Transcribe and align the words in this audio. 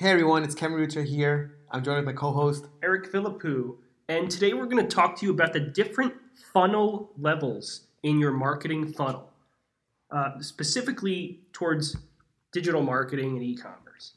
Hey 0.00 0.08
everyone, 0.08 0.44
it's 0.44 0.54
Kevin 0.54 0.78
Urrutia 0.78 1.04
here. 1.04 1.58
I'm 1.70 1.84
joined 1.84 1.98
with 1.98 2.06
my 2.06 2.18
co-host 2.18 2.68
Eric 2.82 3.12
Philippou, 3.12 3.76
and 4.08 4.30
today 4.30 4.54
we're 4.54 4.64
going 4.64 4.82
to 4.82 4.96
talk 4.96 5.14
to 5.16 5.26
you 5.26 5.30
about 5.30 5.52
the 5.52 5.60
different 5.60 6.14
funnel 6.54 7.10
levels 7.18 7.82
in 8.02 8.18
your 8.18 8.32
marketing 8.32 8.90
funnel, 8.94 9.30
uh, 10.10 10.40
specifically 10.40 11.40
towards 11.52 11.98
digital 12.50 12.80
marketing 12.80 13.36
and 13.36 13.42
e-commerce. 13.42 14.14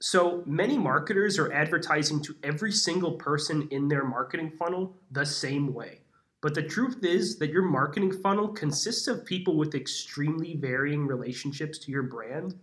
So 0.00 0.44
many 0.46 0.78
marketers 0.78 1.40
are 1.40 1.52
advertising 1.52 2.22
to 2.22 2.36
every 2.44 2.70
single 2.70 3.14
person 3.14 3.66
in 3.72 3.88
their 3.88 4.04
marketing 4.04 4.52
funnel 4.52 4.94
the 5.10 5.26
same 5.26 5.74
way. 5.74 6.02
But 6.40 6.54
the 6.54 6.62
truth 6.62 7.02
is 7.02 7.40
that 7.40 7.50
your 7.50 7.64
marketing 7.64 8.12
funnel 8.12 8.46
consists 8.46 9.08
of 9.08 9.26
people 9.26 9.56
with 9.56 9.74
extremely 9.74 10.54
varying 10.54 11.04
relationships 11.04 11.80
to 11.80 11.90
your 11.90 12.04
brand. 12.04 12.54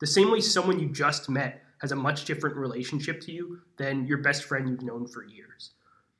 The 0.00 0.08
same 0.08 0.32
way 0.32 0.40
someone 0.40 0.80
you 0.80 0.88
just 0.88 1.30
met 1.30 1.62
has 1.80 1.92
a 1.92 1.96
much 1.96 2.24
different 2.24 2.56
relationship 2.56 3.20
to 3.22 3.32
you 3.32 3.60
than 3.76 4.06
your 4.06 4.18
best 4.18 4.44
friend 4.44 4.68
you've 4.68 4.82
known 4.82 5.06
for 5.06 5.24
years. 5.24 5.72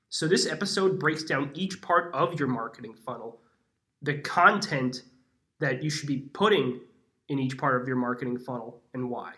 So, 0.09 0.29
this 0.29 0.47
episode 0.47 0.99
breaks 0.99 1.25
down 1.25 1.51
each 1.55 1.81
part 1.83 2.15
of 2.15 2.39
your 2.39 2.49
marketing 2.49 2.95
funnel, 2.95 3.41
the 4.03 4.19
content 4.19 5.03
that 5.59 5.83
you 5.83 5.91
should 5.91 6.09
be 6.09 6.19
putting 6.19 6.81
in 7.29 7.39
each 7.39 7.59
part 7.59 7.81
of 7.81 7.89
your 7.89 7.97
marketing 7.97 8.39
funnel, 8.39 8.83
and 8.95 9.11
why. 9.11 9.33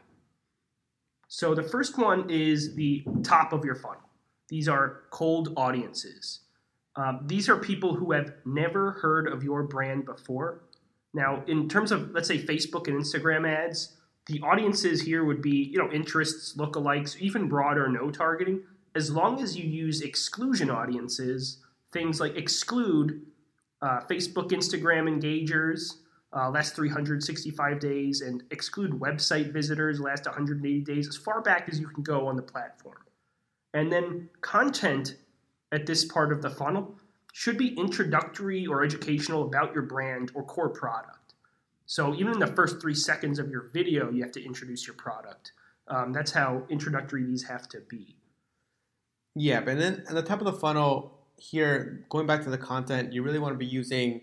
So, 1.29 1.55
the 1.55 1.63
first 1.63 1.99
one 1.99 2.29
is 2.29 2.75
the 2.75 3.05
top 3.23 3.53
of 3.53 3.65
your 3.65 3.75
funnel. 3.75 4.03
These 4.49 4.69
are 4.69 5.03
cold 5.11 5.53
audiences. 5.57 6.41
Um, 6.97 7.21
these 7.27 7.49
are 7.49 7.57
people 7.57 7.95
who 7.95 8.13
have 8.13 8.33
never 8.45 8.93
heard 8.93 9.29
of 9.29 9.45
your 9.45 9.63
brand 9.63 10.05
before. 10.05 10.63
Now, 11.15 11.45
in 11.47 11.69
terms 11.69 11.93
of, 11.93 12.11
let's 12.11 12.29
say, 12.29 12.39
Facebook 12.39 12.89
and 12.89 13.01
Instagram 13.01 13.49
ads, 13.49 13.97
the 14.29 14.41
audiences 14.43 15.01
here 15.01 15.25
would 15.25 15.41
be, 15.41 15.71
you 15.73 15.79
know, 15.79 15.91
interests, 15.91 16.55
lookalikes, 16.57 17.17
even 17.19 17.49
broader 17.49 17.89
no 17.89 18.11
targeting, 18.11 18.63
as 18.95 19.11
long 19.11 19.43
as 19.43 19.57
you 19.57 19.65
use 19.65 20.03
exclusion 20.03 20.71
audiences, 20.71 21.59
things 21.93 22.21
like 22.21 22.37
exclude 22.37 23.23
uh, 23.81 24.01
Facebook, 24.01 24.51
Instagram 24.51 25.09
engagers, 25.09 25.95
uh, 26.37 26.51
last 26.51 26.77
365 26.77 27.81
days, 27.81 28.21
and 28.21 28.43
exclude 28.51 28.93
website 28.93 29.53
visitors, 29.53 29.99
last 29.99 30.27
180 30.27 30.81
days, 30.81 31.09
as 31.09 31.17
far 31.17 31.41
back 31.41 31.69
as 31.71 31.81
you 31.81 31.89
can 31.89 32.03
go 32.03 32.27
on 32.27 32.37
the 32.37 32.43
platform. 32.43 32.99
And 33.73 33.91
then 33.91 34.29
content 34.43 35.17
at 35.73 35.87
this 35.87 36.05
part 36.05 36.33
of 36.33 36.43
the 36.43 36.51
funnel 36.51 36.97
should 37.33 37.57
be 37.57 37.75
introductory 37.79 38.67
or 38.67 38.83
educational 38.83 39.45
about 39.45 39.73
your 39.73 39.85
brand 39.85 40.33
or 40.35 40.43
core 40.43 40.71
product. 40.71 41.28
So 41.89 42.15
even 42.15 42.35
in 42.35 42.39
the 42.39 42.49
first 42.49 42.83
three 42.83 42.95
seconds 42.95 43.39
of 43.39 43.51
your 43.51 43.71
video, 43.73 44.11
you 44.11 44.23
have 44.23 44.33
to 44.33 44.45
introduce 44.45 44.87
your 44.87 44.95
product. 44.95 45.53
Um, 45.89 46.13
that's 46.13 46.31
how 46.31 46.65
introductory 46.69 47.25
these 47.25 47.45
have 47.45 47.67
to 47.71 47.81
be. 47.89 48.15
Yeah, 49.35 49.61
but 49.63 49.79
then 49.79 50.05
at 50.07 50.15
the 50.15 50.23
top 50.23 50.41
of 50.41 50.45
the 50.45 50.53
funnel 50.53 51.19
here, 51.39 52.05
going 52.11 52.27
back 52.27 52.43
to 52.45 52.51
the 52.51 52.59
content, 52.59 53.15
you 53.15 53.23
really 53.23 53.39
want 53.39 53.55
to 53.55 53.59
be 53.59 53.65
using 53.65 54.21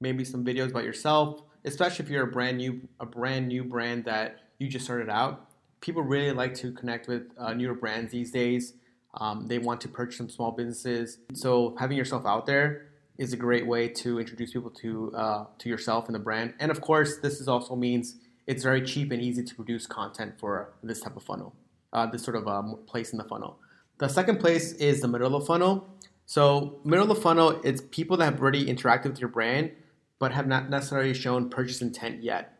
maybe 0.00 0.24
some 0.24 0.44
videos 0.44 0.70
about 0.70 0.84
yourself, 0.84 1.42
especially 1.64 2.04
if 2.04 2.10
you're 2.10 2.22
a 2.22 2.30
brand 2.30 2.56
new 2.56 2.82
a 3.00 3.06
brand 3.06 3.48
new 3.48 3.64
brand 3.64 4.04
that 4.04 4.38
you 4.60 4.68
just 4.68 4.84
started 4.84 5.10
out. 5.10 5.50
People 5.80 6.02
really 6.02 6.30
like 6.30 6.54
to 6.54 6.70
connect 6.70 7.08
with 7.08 7.32
uh, 7.36 7.52
newer 7.52 7.74
brands 7.74 8.12
these 8.12 8.30
days. 8.30 8.74
Um, 9.14 9.48
they 9.48 9.58
want 9.58 9.80
to 9.80 9.88
purchase 9.88 10.18
some 10.18 10.28
small 10.28 10.52
businesses. 10.52 11.18
So 11.32 11.74
having 11.80 11.96
yourself 11.96 12.24
out 12.26 12.46
there 12.46 12.90
is 13.18 13.32
a 13.32 13.36
great 13.36 13.66
way 13.66 13.88
to 13.88 14.18
introduce 14.20 14.52
people 14.52 14.70
to 14.70 15.12
uh, 15.14 15.44
to 15.58 15.68
yourself 15.68 16.06
and 16.06 16.14
the 16.14 16.20
brand. 16.20 16.54
And 16.60 16.70
of 16.70 16.80
course, 16.80 17.18
this 17.18 17.40
is 17.40 17.48
also 17.48 17.74
means 17.76 18.16
it's 18.46 18.62
very 18.62 18.80
cheap 18.80 19.10
and 19.12 19.20
easy 19.20 19.42
to 19.42 19.54
produce 19.54 19.86
content 19.86 20.38
for 20.38 20.72
this 20.82 21.00
type 21.00 21.16
of 21.16 21.22
funnel, 21.22 21.54
uh, 21.92 22.06
this 22.06 22.22
sort 22.22 22.36
of 22.36 22.48
um, 22.48 22.78
place 22.86 23.12
in 23.12 23.18
the 23.18 23.24
funnel. 23.24 23.58
The 23.98 24.08
second 24.08 24.38
place 24.38 24.72
is 24.74 25.00
the 25.00 25.08
middle 25.08 25.34
of 25.34 25.42
the 25.42 25.46
funnel. 25.46 25.86
So 26.24 26.80
middle 26.84 27.10
of 27.10 27.16
the 27.16 27.20
funnel, 27.20 27.60
it's 27.64 27.82
people 27.90 28.16
that 28.18 28.24
have 28.24 28.40
already 28.40 28.66
interacted 28.66 29.06
with 29.06 29.20
your 29.20 29.28
brand, 29.28 29.72
but 30.18 30.32
have 30.32 30.46
not 30.46 30.70
necessarily 30.70 31.14
shown 31.14 31.50
purchase 31.50 31.82
intent 31.82 32.22
yet. 32.22 32.54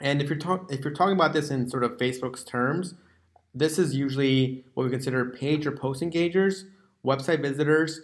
And 0.00 0.22
if 0.22 0.30
you're 0.30 0.66
if 0.70 0.84
you're 0.84 0.94
talking 0.94 1.14
about 1.14 1.32
this 1.32 1.50
in 1.50 1.68
sort 1.68 1.84
of 1.84 1.96
Facebook's 1.98 2.44
terms, 2.44 2.94
this 3.54 3.78
is 3.78 3.94
usually 3.94 4.64
what 4.74 4.84
we 4.84 4.90
consider 4.90 5.24
page 5.26 5.66
or 5.66 5.72
post 5.72 6.02
engagers, 6.02 6.64
website 7.04 7.42
visitors, 7.42 8.00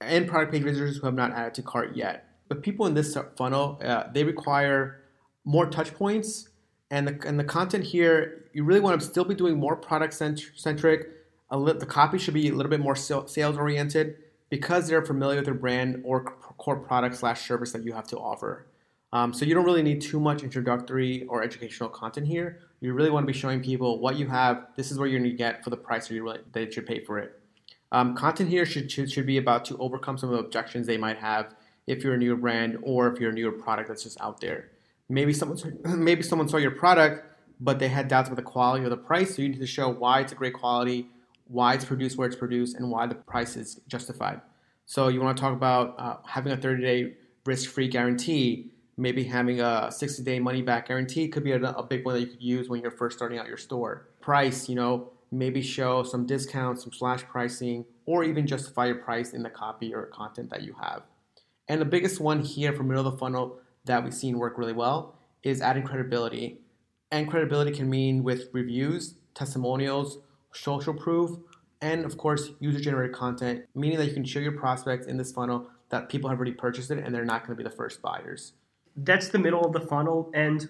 and 0.00 0.26
product 0.26 0.52
page 0.52 0.62
visitors 0.62 0.96
who 0.96 1.06
have 1.06 1.14
not 1.14 1.32
added 1.32 1.54
to 1.54 1.62
cart 1.62 1.96
yet. 1.96 2.26
But 2.48 2.62
people 2.62 2.86
in 2.86 2.94
this 2.94 3.16
funnel, 3.36 3.80
uh, 3.84 4.04
they 4.12 4.24
require 4.24 5.02
more 5.44 5.66
touch 5.66 5.94
points, 5.94 6.48
and 6.90 7.06
the, 7.06 7.28
and 7.28 7.38
the 7.38 7.44
content 7.44 7.84
here, 7.84 8.46
you 8.52 8.64
really 8.64 8.80
want 8.80 9.00
to 9.00 9.06
still 9.06 9.24
be 9.24 9.34
doing 9.34 9.58
more 9.58 9.76
product 9.76 10.14
centric. 10.14 11.08
Li- 11.52 11.72
the 11.72 11.86
copy 11.86 12.18
should 12.18 12.34
be 12.34 12.48
a 12.48 12.54
little 12.54 12.70
bit 12.70 12.80
more 12.80 12.96
sales 12.96 13.56
oriented 13.56 14.16
because 14.48 14.88
they're 14.88 15.04
familiar 15.04 15.36
with 15.36 15.44
their 15.44 15.54
brand 15.54 16.02
or 16.04 16.24
core 16.24 16.76
product 16.76 17.14
slash 17.16 17.46
service 17.46 17.70
that 17.72 17.84
you 17.84 17.92
have 17.92 18.06
to 18.08 18.18
offer. 18.18 18.66
Um, 19.12 19.32
so 19.32 19.44
you 19.44 19.54
don't 19.54 19.64
really 19.64 19.82
need 19.82 20.00
too 20.00 20.20
much 20.20 20.42
introductory 20.42 21.24
or 21.26 21.42
educational 21.42 21.88
content 21.88 22.26
here. 22.26 22.60
You 22.80 22.92
really 22.92 23.10
want 23.10 23.26
to 23.26 23.32
be 23.32 23.38
showing 23.38 23.60
people 23.60 23.98
what 24.00 24.16
you 24.16 24.26
have. 24.28 24.66
This 24.76 24.90
is 24.90 24.98
what 24.98 25.10
you're 25.10 25.20
going 25.20 25.30
to 25.30 25.36
get 25.36 25.62
for 25.64 25.70
the 25.70 25.76
price 25.76 26.08
that, 26.08 26.14
you 26.14 26.22
really, 26.22 26.40
they 26.52 26.70
should 26.70 26.86
pay 26.86 27.04
for 27.04 27.18
it. 27.18 27.39
Um, 27.92 28.14
content 28.14 28.50
here 28.50 28.64
should, 28.64 28.90
should, 28.90 29.10
should 29.10 29.26
be 29.26 29.38
about 29.38 29.64
to 29.66 29.76
overcome 29.78 30.16
some 30.16 30.30
of 30.30 30.36
the 30.36 30.44
objections 30.44 30.86
they 30.86 30.96
might 30.96 31.18
have 31.18 31.54
if 31.86 32.04
you're 32.04 32.14
a 32.14 32.18
newer 32.18 32.36
brand 32.36 32.78
or 32.82 33.12
if 33.12 33.20
you're 33.20 33.30
a 33.30 33.34
newer 33.34 33.52
product 33.52 33.88
that's 33.88 34.04
just 34.04 34.20
out 34.20 34.40
there. 34.40 34.70
Maybe 35.08 35.32
someone 35.32 35.58
maybe 35.84 36.22
someone 36.22 36.48
saw 36.48 36.58
your 36.58 36.70
product, 36.70 37.24
but 37.58 37.78
they 37.78 37.88
had 37.88 38.08
doubts 38.08 38.28
about 38.28 38.36
the 38.36 38.42
quality 38.42 38.84
or 38.84 38.88
the 38.88 38.96
price. 38.96 39.34
So 39.34 39.42
you 39.42 39.48
need 39.48 39.60
to 39.60 39.66
show 39.66 39.88
why 39.88 40.20
it's 40.20 40.32
a 40.32 40.36
great 40.36 40.54
quality, 40.54 41.08
why 41.48 41.74
it's 41.74 41.84
produced 41.84 42.16
where 42.16 42.28
it's 42.28 42.36
produced, 42.36 42.76
and 42.76 42.90
why 42.90 43.06
the 43.06 43.16
price 43.16 43.56
is 43.56 43.80
justified. 43.88 44.40
So 44.86 45.08
you 45.08 45.20
want 45.20 45.36
to 45.36 45.40
talk 45.40 45.52
about 45.52 45.94
uh, 45.98 46.16
having 46.26 46.52
a 46.52 46.56
30-day 46.56 47.14
risk-free 47.44 47.88
guarantee. 47.88 48.72
Maybe 48.96 49.24
having 49.24 49.60
a 49.60 49.88
60-day 49.90 50.40
money-back 50.40 50.88
guarantee 50.88 51.28
could 51.28 51.44
be 51.44 51.52
a, 51.52 51.62
a 51.62 51.82
big 51.82 52.04
one 52.04 52.14
that 52.14 52.20
you 52.20 52.26
could 52.26 52.42
use 52.42 52.68
when 52.68 52.82
you're 52.82 52.90
first 52.90 53.16
starting 53.16 53.38
out 53.38 53.46
your 53.46 53.56
store. 53.56 54.08
Price, 54.20 54.68
you 54.68 54.74
know, 54.74 55.12
maybe 55.30 55.62
show 55.62 56.02
some 56.02 56.26
discounts, 56.26 56.82
some 56.82 56.92
slash 56.92 57.24
pricing, 57.24 57.84
or 58.06 58.24
even 58.24 58.46
justify 58.46 58.86
your 58.86 58.96
price 58.96 59.32
in 59.32 59.42
the 59.42 59.50
copy 59.50 59.94
or 59.94 60.06
content 60.06 60.50
that 60.50 60.62
you 60.62 60.74
have. 60.80 61.02
And 61.68 61.80
the 61.80 61.86
biggest 61.86 62.20
one 62.20 62.40
here 62.40 62.72
for 62.72 62.82
middle 62.82 63.06
of 63.06 63.12
the 63.12 63.18
funnel 63.18 63.58
that 63.84 64.02
we've 64.02 64.14
seen 64.14 64.38
work 64.38 64.58
really 64.58 64.72
well 64.72 65.14
is 65.42 65.62
adding 65.62 65.84
credibility. 65.84 66.58
And 67.12 67.28
credibility 67.28 67.72
can 67.72 67.88
mean 67.88 68.22
with 68.22 68.48
reviews, 68.52 69.14
testimonials, 69.34 70.18
social 70.52 70.94
proof, 70.94 71.38
and 71.80 72.04
of 72.04 72.18
course, 72.18 72.50
user 72.60 72.80
generated 72.80 73.14
content, 73.14 73.64
meaning 73.74 73.98
that 73.98 74.06
you 74.06 74.12
can 74.12 74.24
show 74.24 74.40
your 74.40 74.52
prospects 74.52 75.06
in 75.06 75.16
this 75.16 75.32
funnel 75.32 75.68
that 75.88 76.08
people 76.08 76.28
have 76.28 76.38
already 76.38 76.52
purchased 76.52 76.90
it 76.90 76.98
and 76.98 77.14
they're 77.14 77.24
not 77.24 77.46
going 77.46 77.56
to 77.56 77.62
be 77.62 77.68
the 77.68 77.74
first 77.74 78.02
buyers. 78.02 78.52
That's 78.96 79.28
the 79.28 79.38
middle 79.38 79.64
of 79.64 79.72
the 79.72 79.80
funnel. 79.80 80.30
And 80.34 80.68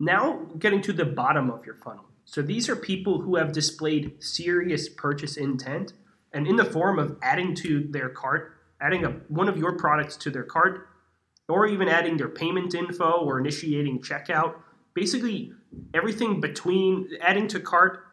now 0.00 0.40
getting 0.58 0.82
to 0.82 0.92
the 0.92 1.04
bottom 1.04 1.50
of 1.50 1.64
your 1.64 1.76
funnel. 1.76 2.07
So 2.30 2.42
these 2.42 2.68
are 2.68 2.76
people 2.76 3.22
who 3.22 3.36
have 3.36 3.52
displayed 3.52 4.22
serious 4.22 4.86
purchase 4.86 5.38
intent 5.38 5.94
and 6.34 6.46
in 6.46 6.56
the 6.56 6.64
form 6.64 6.98
of 6.98 7.16
adding 7.22 7.54
to 7.54 7.88
their 7.88 8.10
cart, 8.10 8.52
adding 8.82 9.06
a, 9.06 9.12
one 9.28 9.48
of 9.48 9.56
your 9.56 9.78
products 9.78 10.14
to 10.18 10.30
their 10.30 10.44
cart, 10.44 10.88
or 11.48 11.66
even 11.66 11.88
adding 11.88 12.18
their 12.18 12.28
payment 12.28 12.74
info 12.74 13.12
or 13.12 13.40
initiating 13.40 14.02
checkout. 14.02 14.56
Basically, 14.92 15.52
everything 15.94 16.38
between 16.38 17.08
adding 17.22 17.48
to 17.48 17.60
cart 17.60 18.04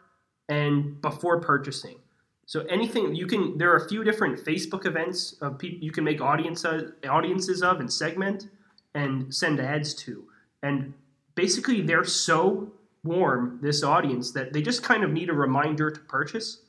and 0.48 1.02
before 1.02 1.42
purchasing. 1.42 2.00
So 2.46 2.62
anything 2.68 3.16
you 3.16 3.28
can, 3.28 3.58
there 3.58 3.74
are 3.74 3.84
a 3.84 3.90
few 3.90 4.06
different 4.06 4.40
Facebook 4.40 4.86
events 4.86 5.36
of 5.42 5.58
people 5.60 5.84
you 5.84 5.92
can 5.92 6.06
make 6.06 6.22
audience 6.22 6.64
uh, 6.64 6.92
audiences 7.10 7.62
of 7.62 7.82
and 7.82 7.92
segment 7.92 8.48
and 8.94 9.36
send 9.36 9.60
ads 9.60 9.94
to, 10.06 10.24
and 10.64 10.94
basically 11.36 11.82
they're 11.82 12.06
so 12.06 12.72
warm 13.06 13.60
this 13.62 13.84
audience 13.84 14.32
that 14.32 14.52
they 14.52 14.62
just 14.62 14.84
kind 14.84 15.04
of 15.04 15.12
need 15.12 15.30
a 15.30 15.34
reminder 15.34 15.90
to 15.92 16.00
purchase. 16.02 16.62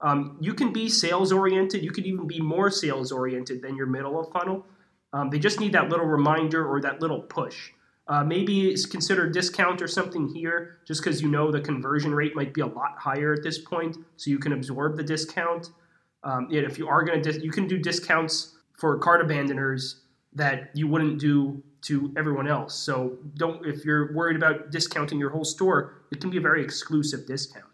Um, 0.00 0.38
you 0.40 0.54
can 0.54 0.72
be 0.72 0.88
sales 0.88 1.32
oriented. 1.32 1.84
You 1.84 1.90
could 1.90 2.06
even 2.06 2.26
be 2.26 2.40
more 2.40 2.70
sales 2.70 3.12
oriented 3.12 3.60
than 3.60 3.76
your 3.76 3.86
middle 3.86 4.18
of 4.18 4.32
funnel. 4.32 4.64
Um, 5.12 5.28
they 5.30 5.38
just 5.38 5.60
need 5.60 5.72
that 5.72 5.88
little 5.88 6.06
reminder 6.06 6.66
or 6.66 6.80
that 6.80 7.00
little 7.00 7.20
push. 7.20 7.72
Uh, 8.08 8.24
maybe 8.24 8.74
consider 8.90 9.28
discount 9.28 9.82
or 9.82 9.86
something 9.86 10.26
here, 10.28 10.78
just 10.86 11.02
because 11.02 11.20
you 11.22 11.28
know 11.28 11.52
the 11.52 11.60
conversion 11.60 12.14
rate 12.14 12.34
might 12.34 12.52
be 12.54 12.60
a 12.60 12.66
lot 12.66 12.96
higher 12.98 13.34
at 13.34 13.42
this 13.42 13.58
point, 13.58 13.96
so 14.16 14.30
you 14.30 14.38
can 14.38 14.52
absorb 14.52 14.96
the 14.96 15.02
discount. 15.02 15.70
Um, 16.24 16.48
if 16.50 16.78
you 16.78 16.88
are 16.88 17.04
going 17.04 17.22
to, 17.22 17.32
dis- 17.32 17.42
you 17.42 17.50
can 17.50 17.68
do 17.68 17.78
discounts 17.78 18.56
for 18.72 18.98
cart 18.98 19.20
abandoners 19.20 20.00
that 20.32 20.70
you 20.74 20.88
wouldn't 20.88 21.20
do 21.20 21.62
to 21.82 22.12
everyone 22.16 22.48
else. 22.48 22.74
So 22.74 23.18
don't, 23.34 23.64
if 23.66 23.84
you're 23.84 24.14
worried 24.14 24.36
about 24.36 24.70
discounting 24.70 25.18
your 25.18 25.30
whole 25.30 25.44
store, 25.44 26.02
it 26.10 26.20
can 26.20 26.30
be 26.30 26.36
a 26.36 26.40
very 26.40 26.62
exclusive 26.62 27.26
discount. 27.26 27.64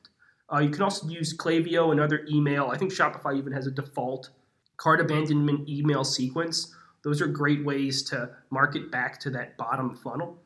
Uh, 0.53 0.59
you 0.59 0.71
can 0.71 0.83
also 0.83 1.09
use 1.09 1.37
Klaviyo 1.37 1.91
and 1.91 2.01
other 2.01 2.25
email. 2.31 2.71
I 2.73 2.79
think 2.79 2.93
Shopify 2.93 3.37
even 3.37 3.53
has 3.53 3.67
a 3.67 3.71
default 3.71 4.31
cart 4.77 5.01
abandonment 5.01 5.69
email 5.69 6.05
sequence. 6.05 6.75
Those 7.03 7.21
are 7.21 7.27
great 7.27 7.65
ways 7.65 8.03
to 8.05 8.31
market 8.51 8.91
back 8.91 9.19
to 9.21 9.31
that 9.31 9.57
bottom 9.57 9.95
funnel. 9.95 10.37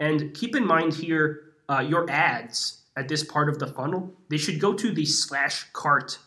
And 0.00 0.34
keep 0.34 0.56
in 0.56 0.66
mind 0.66 0.94
here, 0.94 1.54
uh, 1.68 1.80
your 1.80 2.08
ads 2.10 2.84
at 2.96 3.08
this 3.08 3.22
part 3.22 3.48
of 3.48 3.58
the 3.58 3.66
funnel, 3.66 4.12
they 4.28 4.38
should 4.38 4.60
go 4.60 4.72
to 4.74 4.92
the 4.92 5.04
slash 5.04 5.66
cart 5.72 6.18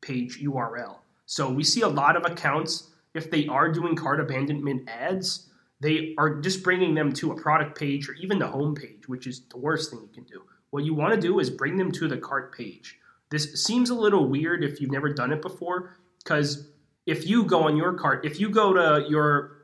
page 0.00 0.40
URL. 0.42 0.98
So 1.26 1.50
we 1.50 1.64
see 1.64 1.80
a 1.80 1.88
lot 1.88 2.16
of 2.16 2.24
accounts, 2.24 2.90
if 3.14 3.30
they 3.30 3.46
are 3.46 3.72
doing 3.72 3.96
cart 3.96 4.20
abandonment 4.20 4.88
ads, 4.88 5.48
they 5.84 6.14
are 6.16 6.40
just 6.40 6.62
bringing 6.62 6.94
them 6.94 7.12
to 7.12 7.32
a 7.32 7.36
product 7.36 7.78
page 7.78 8.08
or 8.08 8.14
even 8.14 8.38
the 8.38 8.46
home 8.46 8.74
page, 8.74 9.06
which 9.06 9.26
is 9.26 9.42
the 9.50 9.58
worst 9.58 9.90
thing 9.90 10.00
you 10.00 10.08
can 10.08 10.24
do. 10.24 10.42
What 10.70 10.82
you 10.82 10.94
want 10.94 11.12
to 11.14 11.20
do 11.20 11.40
is 11.40 11.50
bring 11.50 11.76
them 11.76 11.92
to 11.92 12.08
the 12.08 12.16
cart 12.16 12.56
page. 12.56 12.98
This 13.28 13.62
seems 13.62 13.90
a 13.90 13.94
little 13.94 14.26
weird 14.26 14.64
if 14.64 14.80
you've 14.80 14.90
never 14.90 15.12
done 15.12 15.30
it 15.30 15.42
before, 15.42 15.98
because 16.24 16.68
if 17.04 17.28
you 17.28 17.44
go 17.44 17.64
on 17.64 17.76
your 17.76 17.92
cart, 17.92 18.24
if 18.24 18.40
you 18.40 18.48
go 18.48 18.72
to 18.72 19.06
your 19.10 19.58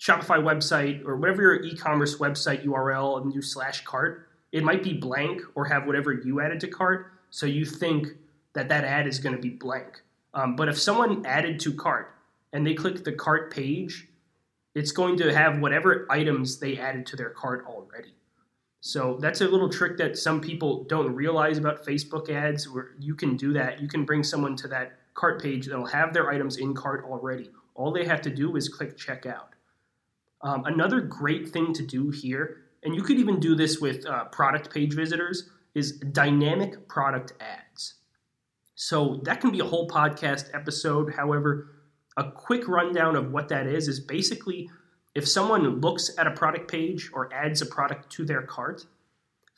Shopify 0.00 0.38
website 0.42 1.04
or 1.04 1.16
whatever 1.16 1.42
your 1.42 1.62
e-commerce 1.62 2.16
website 2.16 2.64
URL 2.64 3.20
and 3.20 3.30
do 3.30 3.42
slash 3.42 3.84
cart, 3.84 4.30
it 4.52 4.64
might 4.64 4.82
be 4.82 4.94
blank 4.94 5.42
or 5.54 5.66
have 5.66 5.86
whatever 5.86 6.10
you 6.10 6.40
added 6.40 6.58
to 6.60 6.68
cart. 6.68 7.12
So 7.28 7.44
you 7.44 7.66
think 7.66 8.08
that 8.54 8.70
that 8.70 8.84
ad 8.84 9.06
is 9.06 9.18
going 9.18 9.36
to 9.36 9.42
be 9.42 9.50
blank. 9.50 10.00
Um, 10.32 10.56
but 10.56 10.70
if 10.70 10.80
someone 10.80 11.26
added 11.26 11.60
to 11.60 11.74
cart 11.74 12.14
and 12.54 12.66
they 12.66 12.72
click 12.72 13.04
the 13.04 13.12
cart 13.12 13.52
page, 13.52 14.08
it's 14.76 14.92
going 14.92 15.16
to 15.16 15.34
have 15.34 15.58
whatever 15.60 16.06
items 16.10 16.58
they 16.58 16.76
added 16.76 17.06
to 17.06 17.16
their 17.16 17.30
cart 17.30 17.64
already. 17.66 18.14
So 18.82 19.16
that's 19.22 19.40
a 19.40 19.48
little 19.48 19.70
trick 19.70 19.96
that 19.96 20.18
some 20.18 20.38
people 20.38 20.84
don't 20.84 21.14
realize 21.14 21.56
about 21.56 21.82
Facebook 21.86 22.28
ads 22.28 22.68
where 22.68 22.90
you 23.00 23.14
can 23.14 23.38
do 23.38 23.54
that. 23.54 23.80
You 23.80 23.88
can 23.88 24.04
bring 24.04 24.22
someone 24.22 24.54
to 24.56 24.68
that 24.68 24.98
cart 25.14 25.42
page 25.42 25.64
that'll 25.66 25.86
have 25.86 26.12
their 26.12 26.28
items 26.28 26.58
in 26.58 26.74
cart 26.74 27.06
already. 27.08 27.50
All 27.74 27.90
they 27.90 28.04
have 28.04 28.20
to 28.20 28.30
do 28.30 28.54
is 28.56 28.68
click 28.68 28.98
checkout. 28.98 29.48
Um, 30.42 30.66
another 30.66 31.00
great 31.00 31.48
thing 31.48 31.72
to 31.72 31.82
do 31.82 32.10
here, 32.10 32.58
and 32.82 32.94
you 32.94 33.02
could 33.02 33.18
even 33.18 33.40
do 33.40 33.54
this 33.54 33.80
with 33.80 34.04
uh, 34.04 34.26
product 34.26 34.70
page 34.70 34.92
visitors, 34.92 35.48
is 35.74 35.92
dynamic 35.92 36.86
product 36.86 37.32
ads. 37.40 37.94
So 38.74 39.20
that 39.22 39.40
can 39.40 39.50
be 39.50 39.60
a 39.60 39.64
whole 39.64 39.88
podcast 39.88 40.50
episode. 40.52 41.14
However, 41.14 41.75
a 42.16 42.30
quick 42.30 42.66
rundown 42.66 43.16
of 43.16 43.32
what 43.32 43.48
that 43.48 43.66
is 43.66 43.88
is 43.88 44.00
basically 44.00 44.70
if 45.14 45.26
someone 45.26 45.80
looks 45.80 46.10
at 46.18 46.26
a 46.26 46.30
product 46.30 46.70
page 46.70 47.10
or 47.12 47.32
adds 47.32 47.62
a 47.62 47.66
product 47.66 48.10
to 48.12 48.24
their 48.24 48.42
cart, 48.42 48.86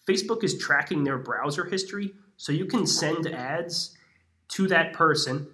Facebook 0.09 0.45
is 0.45 0.57
tracking 0.59 1.05
their 1.05 1.19
browser 1.19 1.65
history, 1.65 2.15
so 2.37 2.53
you 2.53 2.65
can 2.65 2.87
send 2.87 3.27
ads 3.27 3.97
to 4.49 4.69
that 4.69 4.93
person 4.93 5.49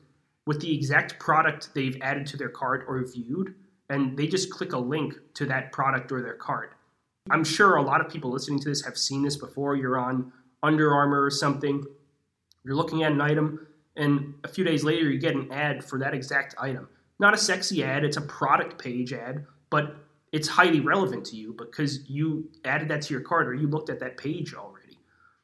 with 0.46 0.60
the 0.60 0.74
exact 0.74 1.18
product 1.18 1.70
they've 1.74 1.96
added 2.02 2.26
to 2.26 2.36
their 2.36 2.50
cart 2.50 2.84
or 2.86 3.02
viewed, 3.04 3.54
and 3.88 4.16
they 4.16 4.26
just 4.26 4.50
click 4.50 4.74
a 4.74 4.78
link 4.78 5.14
to 5.32 5.46
that 5.46 5.72
product 5.72 6.12
or 6.12 6.20
their 6.22 6.34
cart. 6.34 6.74
I'm 7.30 7.44
sure 7.44 7.76
a 7.76 7.82
lot 7.82 8.02
of 8.02 8.10
people 8.10 8.30
listening 8.30 8.60
to 8.60 8.68
this 8.68 8.84
have 8.84 8.98
seen 8.98 9.22
this 9.22 9.36
before. 9.36 9.74
You're 9.74 9.98
on 9.98 10.32
Under 10.62 10.92
Armour 10.92 11.24
or 11.24 11.30
something, 11.30 11.82
you're 12.62 12.76
looking 12.76 13.02
at 13.02 13.12
an 13.12 13.20
item, 13.20 13.66
and 13.96 14.34
a 14.44 14.48
few 14.48 14.64
days 14.64 14.82
later, 14.82 15.10
you 15.10 15.18
get 15.18 15.34
an 15.34 15.50
ad 15.52 15.84
for 15.84 15.98
that 16.00 16.14
exact 16.14 16.54
item. 16.58 16.88
Not 17.18 17.34
a 17.34 17.38
sexy 17.38 17.84
ad, 17.84 18.04
it's 18.04 18.16
a 18.16 18.22
product 18.22 18.78
page 18.78 19.12
ad, 19.12 19.46
but 19.70 19.96
it's 20.32 20.48
highly 20.48 20.80
relevant 20.80 21.24
to 21.26 21.36
you 21.36 21.54
because 21.56 22.08
you 22.10 22.50
added 22.64 22.88
that 22.88 23.02
to 23.02 23.14
your 23.14 23.22
cart 23.22 23.46
or 23.46 23.54
you 23.54 23.68
looked 23.68 23.88
at 23.88 24.00
that 24.00 24.16
page 24.16 24.52
already. 24.54 24.98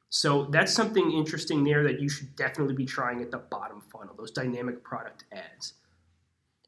So 0.09 0.47
that's 0.47 0.75
something 0.75 1.13
interesting 1.13 1.63
there 1.63 1.85
that 1.85 2.01
you 2.01 2.09
should 2.09 2.35
definitely 2.35 2.75
be 2.75 2.85
trying 2.85 3.23
at 3.23 3.31
the 3.31 3.39
bottom 3.39 3.81
funnel, 3.81 4.15
those 4.19 4.33
dynamic 4.33 4.83
product 4.83 5.25
ads. 5.31 5.75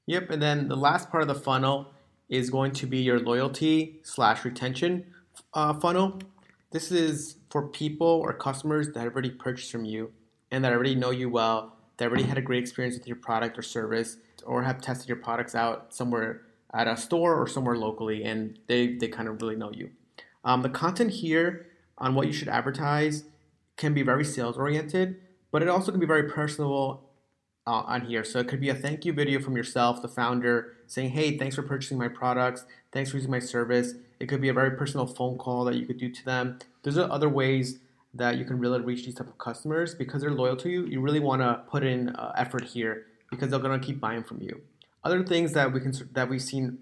Yep, 0.06 0.30
and 0.30 0.40
then 0.40 0.68
the 0.68 0.76
last 0.76 1.10
part 1.10 1.22
of 1.22 1.28
the 1.28 1.34
funnel 1.34 1.88
is 2.28 2.48
going 2.48 2.70
to 2.72 2.86
be 2.86 2.98
your 2.98 3.18
loyalty 3.18 4.00
slash 4.04 4.44
retention 4.44 5.04
uh, 5.54 5.74
funnel. 5.74 6.20
This 6.70 6.92
is 6.92 7.36
for 7.50 7.66
people 7.66 8.06
or 8.06 8.32
customers 8.32 8.92
that 8.92 9.00
have 9.00 9.12
already 9.12 9.30
purchased 9.30 9.72
from 9.72 9.84
you 9.84 10.12
and 10.52 10.64
that 10.64 10.72
already 10.72 10.94
know 10.94 11.10
you 11.10 11.28
well, 11.28 11.74
that 11.96 12.06
already 12.08 12.24
had 12.24 12.38
a 12.38 12.42
great 12.42 12.62
experience 12.62 12.96
with 12.96 13.08
your 13.08 13.16
product 13.16 13.58
or 13.58 13.62
service, 13.62 14.18
or 14.44 14.62
have 14.62 14.80
tested 14.80 15.08
your 15.08 15.16
products 15.16 15.54
out 15.54 15.92
somewhere 15.92 16.42
at 16.74 16.86
a 16.86 16.96
store 16.96 17.34
or 17.40 17.48
somewhere 17.48 17.76
locally, 17.76 18.22
and 18.22 18.58
they, 18.66 18.94
they 18.94 19.08
kind 19.08 19.28
of 19.28 19.40
really 19.42 19.56
know 19.56 19.72
you. 19.72 19.90
Um, 20.44 20.62
the 20.62 20.68
content 20.68 21.10
here 21.10 21.66
on 21.98 22.14
what 22.14 22.26
you 22.26 22.32
should 22.32 22.48
advertise 22.48 23.24
can 23.76 23.94
be 23.94 24.02
very 24.02 24.24
sales 24.24 24.56
oriented, 24.56 25.16
but 25.50 25.62
it 25.62 25.68
also 25.68 25.90
can 25.90 26.00
be 26.00 26.06
very 26.06 26.30
personal 26.30 27.02
uh, 27.66 27.82
on 27.86 28.02
here. 28.02 28.24
So 28.24 28.38
it 28.40 28.48
could 28.48 28.60
be 28.60 28.68
a 28.68 28.74
thank 28.74 29.04
you 29.04 29.12
video 29.12 29.40
from 29.40 29.56
yourself, 29.56 30.02
the 30.02 30.08
founder, 30.08 30.74
saying, 30.86 31.10
hey, 31.10 31.38
thanks 31.38 31.56
for 31.56 31.62
purchasing 31.62 31.98
my 31.98 32.08
products, 32.08 32.66
thanks 32.90 33.10
for 33.10 33.16
using 33.16 33.30
my 33.30 33.38
service. 33.38 33.94
It 34.20 34.26
could 34.26 34.40
be 34.40 34.48
a 34.48 34.54
very 34.54 34.72
personal 34.72 35.06
phone 35.06 35.38
call 35.38 35.64
that 35.64 35.76
you 35.76 35.86
could 35.86 35.98
do 35.98 36.10
to 36.10 36.24
them. 36.24 36.58
There's 36.82 36.98
other 36.98 37.28
ways 37.28 37.78
that 38.14 38.36
you 38.36 38.44
can 38.44 38.58
really 38.58 38.80
reach 38.80 39.04
these 39.04 39.14
type 39.14 39.28
of 39.28 39.38
customers 39.38 39.94
because 39.94 40.22
they're 40.22 40.30
loyal 40.32 40.56
to 40.56 40.68
you. 40.68 40.84
You 40.86 41.00
really 41.00 41.20
want 41.20 41.42
to 41.42 41.62
put 41.70 41.82
in 41.84 42.10
uh, 42.10 42.32
effort 42.36 42.64
here 42.64 43.06
because 43.30 43.50
they're 43.50 43.60
to 43.60 43.78
keep 43.78 44.00
buying 44.00 44.22
from 44.22 44.42
you. 44.42 44.60
Other 45.04 45.24
things 45.24 45.52
that 45.52 45.72
we 45.72 45.80
can 45.80 45.92
that 46.12 46.28
we've 46.28 46.42
seen 46.42 46.78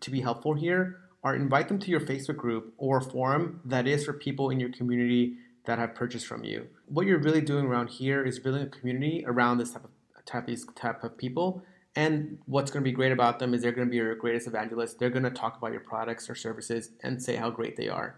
to 0.00 0.10
be 0.10 0.20
helpful 0.20 0.54
here 0.54 1.00
are 1.22 1.34
invite 1.34 1.68
them 1.68 1.78
to 1.78 1.90
your 1.90 2.00
Facebook 2.00 2.36
group 2.36 2.74
or 2.76 3.00
forum 3.00 3.60
that 3.64 3.86
is 3.86 4.04
for 4.04 4.12
people 4.12 4.50
in 4.50 4.60
your 4.60 4.70
community 4.70 5.36
that 5.64 5.78
have 5.78 5.94
purchased 5.94 6.26
from 6.26 6.44
you. 6.44 6.66
What 6.86 7.06
you're 7.06 7.18
really 7.18 7.40
doing 7.40 7.64
around 7.64 7.88
here 7.88 8.22
is 8.22 8.38
building 8.38 8.62
a 8.62 8.66
community 8.66 9.24
around 9.26 9.58
this 9.58 9.72
type 9.72 9.84
of 9.84 9.90
type, 10.26 10.46
these 10.46 10.66
type 10.74 11.02
of 11.02 11.16
people. 11.16 11.62
And 11.96 12.38
what's 12.46 12.70
going 12.70 12.82
to 12.82 12.90
be 12.90 12.94
great 12.94 13.12
about 13.12 13.38
them 13.38 13.54
is 13.54 13.62
they're 13.62 13.72
going 13.72 13.86
to 13.86 13.90
be 13.90 13.96
your 13.96 14.14
greatest 14.14 14.46
evangelists. 14.46 14.94
They're 14.94 15.10
going 15.10 15.24
to 15.24 15.30
talk 15.30 15.56
about 15.56 15.72
your 15.72 15.80
products 15.80 16.28
or 16.28 16.34
services 16.34 16.90
and 17.02 17.22
say 17.22 17.36
how 17.36 17.50
great 17.50 17.76
they 17.76 17.88
are. 17.88 18.16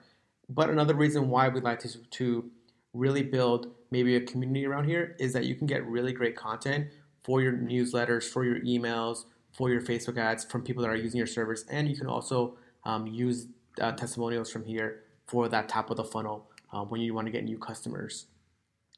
But 0.48 0.70
another 0.70 0.94
reason 0.94 1.28
why 1.28 1.48
we'd 1.48 1.64
like 1.64 1.80
to, 1.80 1.98
to 1.98 2.50
really 2.92 3.22
build 3.22 3.72
maybe 3.90 4.16
a 4.16 4.20
community 4.20 4.66
around 4.66 4.84
here 4.84 5.16
is 5.18 5.32
that 5.32 5.44
you 5.44 5.54
can 5.54 5.66
get 5.66 5.84
really 5.86 6.12
great 6.12 6.36
content 6.36 6.88
for 7.22 7.40
your 7.40 7.52
newsletters, 7.52 8.24
for 8.24 8.44
your 8.44 8.60
emails, 8.60 9.24
for 9.52 9.70
your 9.70 9.80
Facebook 9.80 10.18
ads 10.18 10.44
from 10.44 10.62
people 10.62 10.82
that 10.82 10.90
are 10.90 10.96
using 10.96 11.18
your 11.18 11.26
service, 11.26 11.64
and 11.70 11.88
you 11.88 11.96
can 11.96 12.06
also 12.06 12.56
um, 12.84 13.06
use 13.06 13.48
uh, 13.80 13.92
testimonials 13.92 14.50
from 14.50 14.64
here 14.64 15.02
for 15.26 15.48
that 15.48 15.68
top 15.68 15.90
of 15.90 15.96
the 15.96 16.04
funnel 16.04 16.48
uh, 16.72 16.82
when 16.82 17.00
you 17.00 17.14
want 17.14 17.26
to 17.26 17.32
get 17.32 17.44
new 17.44 17.58
customers. 17.58 18.26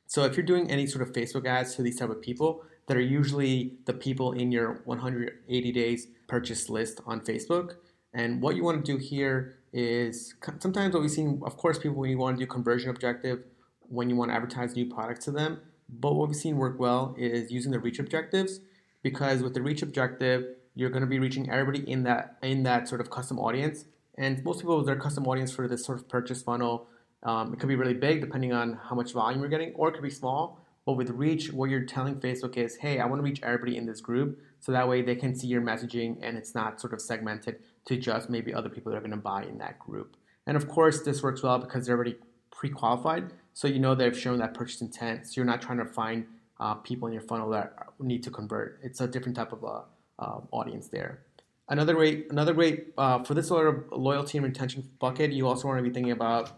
So 0.07 0.25
if 0.25 0.37
you're 0.37 0.47
doing 0.47 0.71
any 0.71 0.87
sort 0.87 1.03
of 1.03 1.15
Facebook 1.15 1.47
ads 1.47 1.75
to 1.77 1.83
these 1.83 1.99
type 1.99 2.11
of 2.11 2.21
people 2.21 2.65
that 2.87 2.97
are 2.97 3.03
usually 3.03 3.75
the 3.85 3.93
people 3.93 4.33
in 4.33 4.51
your 4.51 4.83
180 4.85 5.73
days 5.73 6.09
purchase 6.27 6.69
list 6.69 7.01
on 7.07 7.21
Facebook, 7.21 7.77
and 8.13 8.43
what 8.43 8.57
you 8.57 8.65
want 8.65 8.85
to 8.85 8.93
do 8.93 8.99
here 8.99 9.58
is 9.73 10.35
sometimes 10.59 10.95
what 10.95 11.03
we've 11.03 11.11
seen, 11.11 11.41
of 11.45 11.57
course, 11.57 11.79
people 11.79 11.97
when 11.99 12.11
you 12.11 12.19
want 12.19 12.39
to 12.39 12.45
do 12.45 12.47
conversion 12.47 12.91
objective, 12.91 13.45
when 13.89 14.09
you 14.11 14.17
want 14.17 14.31
to 14.31 14.35
advertise 14.35 14.75
new 14.75 14.87
products 14.87 15.25
to 15.27 15.31
them. 15.31 15.61
But 15.89 16.15
what 16.15 16.29
we've 16.29 16.37
seen 16.37 16.57
work 16.57 16.79
well 16.79 17.15
is 17.19 17.51
using 17.51 17.73
the 17.73 17.79
reach 17.79 17.99
objectives 17.99 18.61
because 19.03 19.43
with 19.43 19.55
the 19.55 19.63
reach 19.63 19.83
objective, 19.83 20.45
you're 20.75 20.91
going 20.91 21.03
to 21.03 21.09
be 21.09 21.19
reaching 21.19 21.51
everybody 21.51 21.89
in 21.91 22.03
that 22.05 22.37
in 22.43 22.63
that 22.65 22.89
sort 22.89 23.01
of 23.01 23.11
custom 23.11 23.39
audience. 23.39 23.85
And 24.17 24.43
most 24.45 24.61
people, 24.61 24.83
their 24.85 24.97
custom 24.97 25.27
audience 25.27 25.53
for 25.53 25.69
this 25.69 25.85
sort 25.85 25.99
of 25.99 26.09
purchase 26.09 26.43
funnel, 26.43 26.89
um, 27.23 27.53
it 27.53 27.61
could 27.61 27.69
be 27.69 27.77
really 27.77 27.95
big 27.95 28.21
depending 28.21 28.53
on 28.53 28.79
how 28.83 28.95
much 28.95 29.13
volume 29.13 29.41
you're 29.41 29.49
getting, 29.49 29.73
or 29.75 29.89
it 29.89 29.93
could 29.93 30.03
be 30.03 30.11
small. 30.11 30.65
But 30.85 30.95
with 30.95 31.11
reach, 31.11 31.53
what 31.53 31.69
you're 31.69 31.85
telling 31.85 32.17
Facebook 32.17 32.57
is, 32.57 32.77
hey, 32.77 32.99
I 32.99 33.07
want 33.07 33.21
to 33.21 33.23
reach 33.23 33.43
everybody 33.43 33.77
in 33.77 33.87
this 33.87 34.01
group, 34.01 34.41
so 34.61 34.73
that 34.73 34.89
way 34.89 35.03
they 35.03 35.17
can 35.17 35.35
see 35.35 35.47
your 35.47 35.61
messaging 35.61 36.19
and 36.23 36.37
it's 36.37 36.55
not 36.55 36.81
sort 36.81 36.93
of 36.93 37.01
segmented 37.01 37.57
to 37.89 37.97
just 37.97 38.29
maybe 38.31 38.55
other 38.55 38.69
people 38.69 38.93
that 38.93 38.99
are 38.99 39.01
going 39.01 39.11
to 39.11 39.17
buy 39.17 39.43
in 39.43 39.59
that 39.59 39.79
group. 39.79 40.17
And 40.47 40.57
of 40.57 40.69
course, 40.69 41.03
this 41.03 41.23
works 41.23 41.43
well 41.43 41.59
because 41.59 41.87
they're 41.87 41.97
already 41.97 42.17
pre-qualified, 42.51 43.33
so 43.55 43.67
you 43.67 43.79
know 43.79 43.95
they've 43.95 44.19
shown 44.19 44.39
that 44.39 44.55
purchase 44.55 44.81
intent. 44.81 45.27
So 45.27 45.33
you're 45.37 45.47
not 45.47 45.63
trying 45.63 45.79
to 45.79 45.85
find 45.85 46.27
uh, 46.61 46.75
people 46.75 47.09
in 47.09 47.15
your 47.15 47.23
funnel 47.23 47.51
that 47.51 47.75
need 47.99 48.23
to 48.25 48.31
convert. 48.31 48.79
It's 48.83 49.01
a 49.01 49.07
different 49.07 49.37
type 49.37 49.53
of 49.53 49.65
uh, 49.65 49.81
uh, 50.19 50.41
audience 50.51 50.89
there. 50.89 51.23
Another 51.69 51.95
great, 51.95 52.31
another 52.31 52.55
great 52.55 52.89
uh, 52.97 53.23
for 53.23 53.35
this 53.35 53.49
sort 53.49 53.69
of 53.69 53.85
loyalty 53.93 54.39
and 54.39 54.47
retention 54.47 54.89
bucket, 54.99 55.33
you 55.33 55.47
also 55.47 55.69
want 55.69 55.79
to 55.79 55.83
be 55.83 55.91
thinking 55.91 56.13
about, 56.13 56.51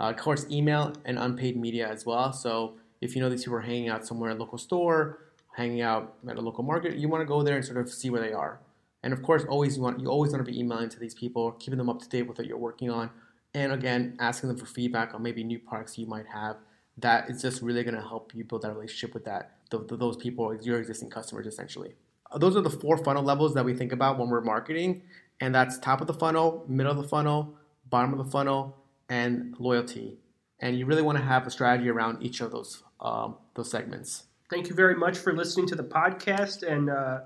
uh, 0.00 0.10
of 0.10 0.16
course, 0.16 0.46
email 0.50 0.92
and 1.04 1.18
unpaid 1.18 1.56
media 1.56 1.88
as 1.88 2.04
well. 2.06 2.32
So 2.32 2.74
if 3.00 3.14
you 3.14 3.22
know 3.22 3.28
these 3.28 3.44
people 3.44 3.56
are 3.56 3.60
hanging 3.60 3.88
out 3.88 4.06
somewhere 4.06 4.30
at 4.30 4.36
a 4.36 4.40
local 4.40 4.58
store, 4.58 5.18
hanging 5.56 5.82
out 5.82 6.14
at 6.28 6.36
a 6.36 6.40
local 6.40 6.64
market, 6.64 6.96
you 6.96 7.08
want 7.08 7.20
to 7.20 7.26
go 7.26 7.42
there 7.42 7.56
and 7.56 7.64
sort 7.64 7.78
of 7.78 7.92
see 7.92 8.10
where 8.10 8.20
they 8.20 8.32
are. 8.32 8.58
And 9.04 9.12
of 9.12 9.22
course, 9.22 9.44
always 9.50 9.76
you 9.76 9.82
want 9.82 10.00
you 10.00 10.08
always 10.08 10.32
want 10.32 10.44
to 10.44 10.50
be 10.50 10.58
emailing 10.58 10.88
to 10.88 10.98
these 10.98 11.14
people, 11.14 11.52
keeping 11.52 11.76
them 11.76 11.90
up 11.90 12.00
to 12.00 12.08
date 12.08 12.22
with 12.22 12.38
what 12.38 12.46
you're 12.46 12.56
working 12.56 12.90
on, 12.90 13.10
and 13.52 13.70
again, 13.70 14.16
asking 14.18 14.48
them 14.48 14.56
for 14.56 14.64
feedback 14.64 15.12
on 15.14 15.22
maybe 15.22 15.44
new 15.44 15.58
products 15.58 15.98
you 15.98 16.06
might 16.06 16.26
have. 16.26 16.56
That 16.96 17.28
is 17.28 17.42
just 17.42 17.60
really 17.60 17.84
going 17.84 17.96
to 17.96 18.00
help 18.00 18.34
you 18.34 18.44
build 18.44 18.62
that 18.62 18.72
relationship 18.72 19.12
with 19.12 19.26
that 19.26 19.58
those 19.70 20.16
people, 20.16 20.56
your 20.62 20.78
existing 20.78 21.10
customers, 21.10 21.46
essentially. 21.46 21.94
Those 22.36 22.56
are 22.56 22.62
the 22.62 22.70
four 22.70 22.96
funnel 22.96 23.22
levels 23.22 23.52
that 23.54 23.64
we 23.64 23.74
think 23.74 23.92
about 23.92 24.18
when 24.18 24.30
we're 24.30 24.40
marketing, 24.40 25.02
and 25.38 25.54
that's 25.54 25.78
top 25.78 26.00
of 26.00 26.06
the 26.06 26.14
funnel, 26.14 26.64
middle 26.66 26.92
of 26.92 26.96
the 26.96 27.08
funnel, 27.08 27.54
bottom 27.90 28.12
of 28.12 28.18
the 28.24 28.30
funnel, 28.30 28.74
and 29.10 29.54
loyalty. 29.58 30.16
And 30.60 30.78
you 30.78 30.86
really 30.86 31.02
want 31.02 31.18
to 31.18 31.24
have 31.24 31.46
a 31.46 31.50
strategy 31.50 31.90
around 31.90 32.22
each 32.22 32.40
of 32.40 32.52
those 32.52 32.82
um, 33.00 33.36
those 33.54 33.70
segments. 33.70 34.24
Thank 34.48 34.70
you 34.70 34.74
very 34.74 34.96
much 34.96 35.18
for 35.18 35.34
listening 35.34 35.66
to 35.66 35.74
the 35.74 35.84
podcast. 35.84 36.62
And 36.62 36.88
uh... 36.88 37.20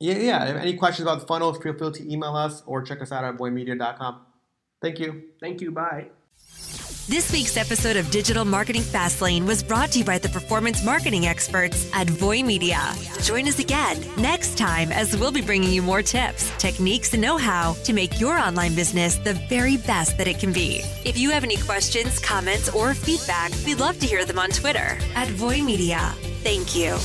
yeah, 0.00 0.16
yeah. 0.18 0.44
If 0.44 0.56
any 0.56 0.74
questions 0.74 1.08
about 1.08 1.20
the 1.20 1.26
funnel, 1.26 1.52
feel 1.54 1.74
free 1.74 1.92
to 1.92 2.12
email 2.12 2.36
us 2.36 2.62
or 2.66 2.82
check 2.82 3.02
us 3.02 3.12
out 3.12 3.24
at 3.24 3.36
voymedia.com. 3.36 4.20
Thank 4.80 5.00
you. 5.00 5.22
Thank 5.40 5.60
you. 5.60 5.72
Bye. 5.72 6.08
This 7.08 7.32
week's 7.32 7.56
episode 7.56 7.96
of 7.96 8.10
Digital 8.10 8.44
Marketing 8.44 8.82
Fastlane 8.82 9.46
was 9.46 9.62
brought 9.62 9.92
to 9.92 10.00
you 10.00 10.04
by 10.04 10.18
the 10.18 10.28
performance 10.28 10.84
marketing 10.84 11.26
experts 11.26 11.90
at 11.94 12.06
Voy 12.06 12.42
Media. 12.42 12.92
Join 13.22 13.48
us 13.48 13.58
again 13.60 14.04
next 14.18 14.58
time 14.58 14.92
as 14.92 15.16
we'll 15.16 15.32
be 15.32 15.40
bringing 15.40 15.72
you 15.72 15.80
more 15.80 16.02
tips, 16.02 16.52
techniques, 16.58 17.14
and 17.14 17.22
know 17.22 17.38
how 17.38 17.72
to 17.84 17.94
make 17.94 18.20
your 18.20 18.36
online 18.36 18.74
business 18.74 19.16
the 19.16 19.32
very 19.48 19.78
best 19.78 20.18
that 20.18 20.28
it 20.28 20.38
can 20.38 20.52
be. 20.52 20.82
If 21.06 21.16
you 21.16 21.30
have 21.30 21.44
any 21.44 21.56
questions, 21.56 22.18
comments, 22.18 22.68
or 22.68 22.92
feedback, 22.92 23.52
we'd 23.64 23.80
love 23.80 23.98
to 24.00 24.06
hear 24.06 24.26
them 24.26 24.38
on 24.38 24.50
Twitter 24.50 24.98
at 25.14 25.28
Voy 25.28 25.62
Media. 25.62 26.12
Thank 26.42 26.76
you. 26.76 26.98